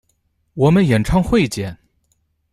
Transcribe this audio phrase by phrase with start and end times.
[0.55, 1.77] 我们演唱会见！